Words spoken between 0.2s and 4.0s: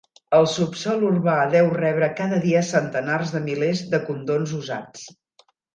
El subsòl urbà deu rebre cada dia centenars de milers